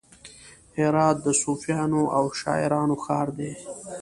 [0.77, 3.51] هرات د صوفیانو او شاعرانو ښار دی.